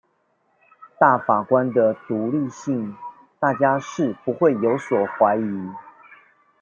[0.99, 2.97] 大法官的獨立性
[3.39, 5.69] 大家是不會有所懷疑